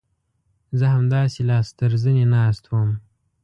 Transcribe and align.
زه 0.79 0.85
همداسې 0.95 1.39
لاس 1.49 1.67
تر 1.79 1.91
زنې 2.03 2.25
ناست 2.33 2.63
وم. 2.67 2.89